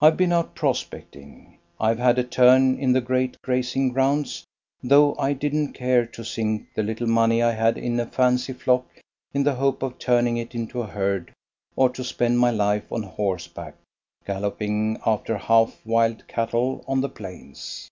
I've 0.00 0.16
been 0.16 0.32
out 0.32 0.54
prospecting; 0.54 1.58
I've 1.80 1.98
had 1.98 2.20
a 2.20 2.22
turn 2.22 2.78
in 2.78 2.92
the 2.92 3.00
great 3.00 3.36
grazing 3.42 3.88
grounds, 3.88 4.44
though 4.80 5.16
I 5.18 5.32
didn't 5.32 5.72
care 5.72 6.06
to 6.06 6.22
sink 6.22 6.68
the 6.76 6.84
little 6.84 7.08
money 7.08 7.42
I 7.42 7.50
had 7.50 7.76
in 7.76 7.98
a 7.98 8.06
fancy 8.06 8.52
flock 8.52 8.86
in 9.32 9.42
the 9.42 9.56
hope 9.56 9.82
of 9.82 9.98
turning 9.98 10.36
it 10.36 10.54
into 10.54 10.82
a 10.82 10.86
herd, 10.86 11.32
or 11.74 11.90
to 11.90 12.04
spend 12.04 12.38
my 12.38 12.52
life 12.52 12.92
on 12.92 13.02
horseback 13.02 13.74
galloping 14.24 15.00
after 15.04 15.36
half 15.36 15.84
wild 15.84 16.28
cattle 16.28 16.84
on 16.86 17.00
the 17.00 17.08
plains. 17.08 17.90